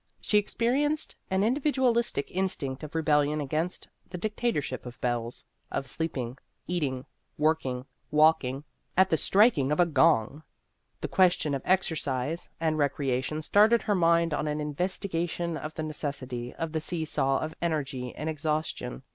[0.19, 6.81] She experienced an individualistic instinct of rebellion against the dictatorship of bells of sleeping, eat
[6.81, 7.05] ing,
[7.37, 8.63] working, walking,
[8.97, 10.41] at the striking of a gong.
[11.01, 15.75] The question of exercise and rec reation started her mind on an investi gation of
[15.75, 19.03] the necessity of the seesaw of energy and exhaustion.